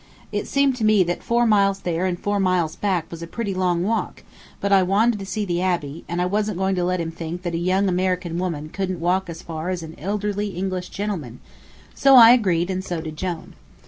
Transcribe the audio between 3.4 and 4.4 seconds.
long walk,